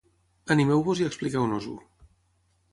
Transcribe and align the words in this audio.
Animeu-vos 0.55 1.03
i 1.03 1.07
expliqueu-nos-ho. 1.09 1.79